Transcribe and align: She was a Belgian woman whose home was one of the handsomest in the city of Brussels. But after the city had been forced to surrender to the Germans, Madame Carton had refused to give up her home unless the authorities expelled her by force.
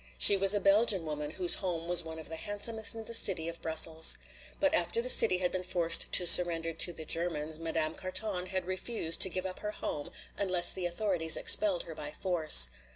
She 0.17 0.35
was 0.35 0.55
a 0.55 0.59
Belgian 0.59 1.05
woman 1.05 1.29
whose 1.29 1.53
home 1.53 1.87
was 1.87 2.03
one 2.03 2.17
of 2.17 2.27
the 2.27 2.35
handsomest 2.35 2.95
in 2.95 3.03
the 3.03 3.13
city 3.13 3.47
of 3.47 3.61
Brussels. 3.61 4.17
But 4.59 4.73
after 4.73 4.99
the 4.99 5.09
city 5.09 5.37
had 5.37 5.51
been 5.51 5.61
forced 5.61 6.11
to 6.13 6.25
surrender 6.25 6.73
to 6.73 6.91
the 6.91 7.05
Germans, 7.05 7.59
Madame 7.59 7.93
Carton 7.93 8.47
had 8.47 8.65
refused 8.65 9.21
to 9.21 9.29
give 9.29 9.45
up 9.45 9.59
her 9.59 9.73
home 9.73 10.09
unless 10.39 10.71
the 10.71 10.87
authorities 10.87 11.37
expelled 11.37 11.83
her 11.83 11.93
by 11.93 12.09
force. 12.11 12.71